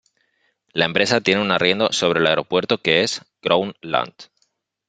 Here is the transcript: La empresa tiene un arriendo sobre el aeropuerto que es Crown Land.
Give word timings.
La 0.73 0.85
empresa 0.85 1.21
tiene 1.21 1.41
un 1.43 1.51
arriendo 1.51 1.91
sobre 1.93 2.21
el 2.21 2.25
aeropuerto 2.25 2.79
que 2.79 3.03
es 3.03 3.21
Crown 3.39 3.75
Land. 3.83 4.31